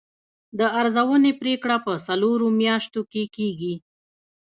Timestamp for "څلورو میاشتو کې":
2.07-3.23